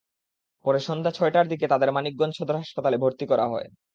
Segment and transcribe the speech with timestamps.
[0.65, 3.67] পরে সন্ধ্যা ছয়টার দিকে তাদের মানিকগঞ্জ সদর হাসপাতালে ভর্তি করা হয়।